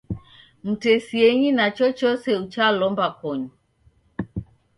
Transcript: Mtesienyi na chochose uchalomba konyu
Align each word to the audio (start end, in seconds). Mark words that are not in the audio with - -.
Mtesienyi 0.65 1.49
na 1.55 1.65
chochose 1.75 2.29
uchalomba 2.43 3.07
konyu 3.19 3.49